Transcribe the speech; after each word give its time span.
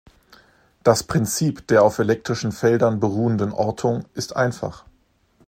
Das 0.81 1.03
Prinzip 1.03 1.67
der 1.67 1.83
auf 1.83 1.99
elektrischen 1.99 2.51
Feldern 2.51 2.99
beruhenden 2.99 3.51
Ortung 3.51 4.05
ist 4.15 4.35
einfach. 4.35 4.83